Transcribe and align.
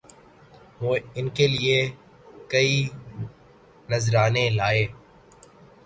وہ 0.81 0.95
ان 1.15 1.29
کے 1.35 1.47
لیے 1.47 1.77
کئی 2.49 2.75
نذرانے 3.89 4.49
لائے 4.49 4.85